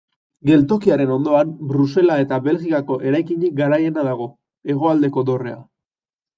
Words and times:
Geltokiaren 0.49 1.11
ondoan, 1.15 1.51
Brusela 1.73 2.17
eta 2.23 2.41
Belgikako 2.49 2.99
eraikinik 3.11 3.55
garaiena 3.63 4.09
dago 4.11 4.29
Hegoaldeko 4.71 5.29
Dorrea. 5.33 5.65